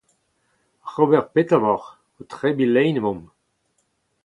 Oc'h 0.85 1.01
ober 1.03 1.23
petra 1.33 1.57
emaoc'h? 1.59 1.89
O 2.19 2.21
tebriñ 2.29 2.71
lein 2.73 2.99
emaomp. 2.99 3.25